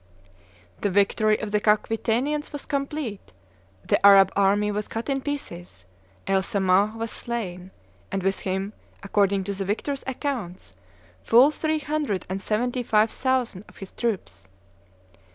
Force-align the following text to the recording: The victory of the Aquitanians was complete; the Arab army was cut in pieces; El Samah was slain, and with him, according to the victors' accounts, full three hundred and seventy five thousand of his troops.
The 0.79 0.89
victory 0.89 1.39
of 1.39 1.51
the 1.51 1.61
Aquitanians 1.69 2.51
was 2.51 2.65
complete; 2.65 3.33
the 3.85 4.03
Arab 4.03 4.31
army 4.35 4.71
was 4.71 4.87
cut 4.87 5.09
in 5.09 5.21
pieces; 5.21 5.85
El 6.25 6.41
Samah 6.41 6.95
was 6.95 7.11
slain, 7.11 7.69
and 8.11 8.23
with 8.23 8.39
him, 8.39 8.73
according 9.03 9.43
to 9.43 9.53
the 9.53 9.63
victors' 9.63 10.03
accounts, 10.07 10.73
full 11.23 11.51
three 11.51 11.77
hundred 11.77 12.25
and 12.31 12.41
seventy 12.41 12.81
five 12.81 13.11
thousand 13.11 13.63
of 13.69 13.77
his 13.77 13.91
troops. 13.91 14.47